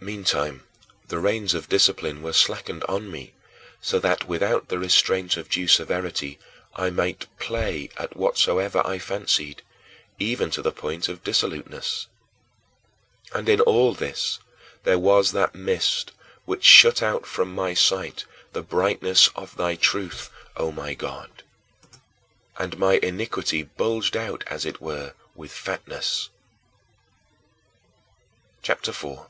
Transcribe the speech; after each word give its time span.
Meantime, 0.00 0.64
the 1.06 1.20
reins 1.20 1.54
of 1.54 1.68
discipline 1.68 2.20
were 2.20 2.32
slackened 2.32 2.82
on 2.88 3.08
me, 3.08 3.32
so 3.80 4.00
that 4.00 4.26
without 4.26 4.66
the 4.66 4.76
restraint 4.76 5.36
of 5.36 5.48
due 5.48 5.68
severity, 5.68 6.36
I 6.74 6.90
might 6.90 7.28
play 7.38 7.90
at 7.96 8.16
whatsoever 8.16 8.84
I 8.84 8.98
fancied, 8.98 9.62
even 10.18 10.50
to 10.50 10.62
the 10.62 10.72
point 10.72 11.08
of 11.08 11.22
dissoluteness. 11.22 12.08
And 13.32 13.48
in 13.48 13.60
all 13.60 13.94
this 13.94 14.40
there 14.82 14.98
was 14.98 15.30
that 15.30 15.54
mist 15.54 16.10
which 16.44 16.64
shut 16.64 17.00
out 17.00 17.24
from 17.24 17.54
my 17.54 17.72
sight 17.72 18.24
the 18.52 18.62
brightness 18.64 19.28
of 19.36 19.56
thy 19.56 19.76
truth, 19.76 20.28
O 20.56 20.72
my 20.72 20.94
God; 20.94 21.44
and 22.58 22.76
my 22.80 22.94
iniquity 23.00 23.62
bulged 23.62 24.16
out, 24.16 24.42
as 24.48 24.64
it 24.66 24.80
were, 24.80 25.14
with 25.36 25.52
fatness! 25.52 26.30
CHAPTER 28.64 28.90
IV 28.90 28.96
9. 29.04 29.26